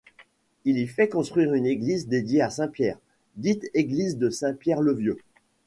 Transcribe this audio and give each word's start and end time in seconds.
Il 0.65 0.79
y 0.79 0.87
fait 0.87 1.07
construire 1.09 1.53
une 1.53 1.67
église 1.67 2.07
dédiée 2.07 2.41
à 2.41 2.49
Saint-Pierre, 2.49 2.97
dite 3.35 3.69
église 3.75 4.17
de 4.17 4.31
Saint-Pierre-le-Vieux. 4.31 5.19